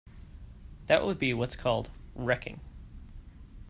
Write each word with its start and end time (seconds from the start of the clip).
That 0.87 1.05
would 1.05 1.19
be 1.19 1.31
what's 1.31 1.55
called 1.55 1.91
"wrecking". 2.15 2.59